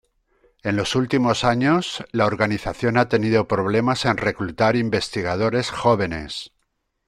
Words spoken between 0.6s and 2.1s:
En los últimos años,